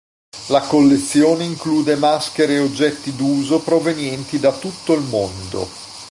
La 0.47 0.61
collezione 0.61 1.43
include 1.45 1.95
maschere 1.95 2.53
e 2.55 2.59
oggetti 2.59 3.15
d'uso 3.15 3.59
provenienti 3.61 4.39
da 4.39 4.51
tutto 4.51 4.93
il 4.95 5.03
mondo. 5.03 5.69